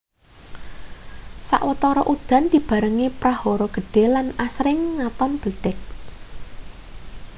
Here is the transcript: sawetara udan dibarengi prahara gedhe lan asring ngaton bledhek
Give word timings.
sawetara 1.49 2.03
udan 2.13 2.43
dibarengi 2.53 3.07
prahara 3.19 3.67
gedhe 3.75 4.03
lan 4.13 4.27
asring 4.45 4.79
ngaton 4.97 5.31
bledhek 5.41 5.79